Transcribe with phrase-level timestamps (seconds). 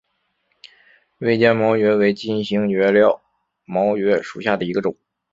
[1.19, 3.21] 锐尖毛蕨为金星蕨科
[3.65, 4.95] 毛蕨属下的一个种。